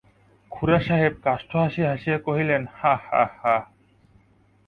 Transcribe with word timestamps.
খুড়াসাহেব 0.51 1.13
কাষ্ঠহাসি 1.23 1.81
হাসিয়া 1.81 2.17
কহিলেন, 2.17 2.61
হা 2.79 2.93
হা 3.07 3.23
হা! 3.39 3.55